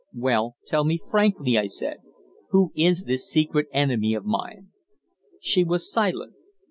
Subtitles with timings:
[0.15, 1.97] "Well, tell me frankly," I said,
[2.49, 4.69] "who is this secret enemy of mine?"
[5.39, 6.33] She was silent.